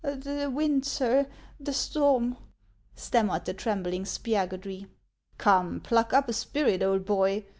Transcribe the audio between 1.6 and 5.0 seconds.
storm —"stammered the trem bling Spiagudry."